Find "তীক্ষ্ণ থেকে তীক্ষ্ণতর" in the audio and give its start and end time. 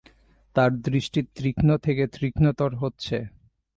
1.35-2.71